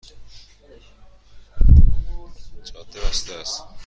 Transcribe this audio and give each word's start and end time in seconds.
جاده 2.65 2.99
بسته 3.01 3.35
است 3.35 3.63